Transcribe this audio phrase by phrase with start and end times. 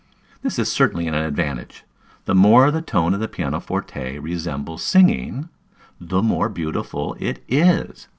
[0.41, 1.83] This is certainly an advantage;
[2.25, 5.49] the more the tone of the piano forte resembles singing,
[5.99, 8.07] the more beautiful it is.